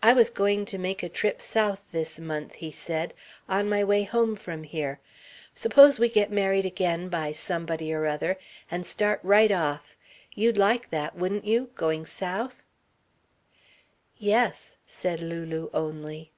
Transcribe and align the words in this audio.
"I 0.00 0.12
was 0.12 0.30
going 0.30 0.64
to 0.66 0.78
make 0.78 1.02
a 1.02 1.08
trip 1.08 1.40
south 1.42 1.88
this 1.90 2.20
month," 2.20 2.52
he 2.54 2.70
said, 2.70 3.14
"on 3.48 3.68
my 3.68 3.82
way 3.82 4.04
home 4.04 4.36
from 4.36 4.62
here. 4.62 5.00
Suppose 5.52 5.98
we 5.98 6.08
get 6.08 6.30
married 6.30 6.64
again 6.64 7.08
by 7.08 7.32
somebody 7.32 7.92
or 7.92 8.06
other, 8.06 8.38
and 8.70 8.86
start 8.86 9.18
right 9.24 9.50
off. 9.50 9.96
You'd 10.36 10.56
like 10.56 10.90
that, 10.90 11.16
wouldn't 11.16 11.46
you 11.46 11.72
going 11.74 12.06
South?" 12.06 12.62
"Yes," 14.16 14.76
said 14.86 15.20
Lulu 15.20 15.68
only. 15.74 16.30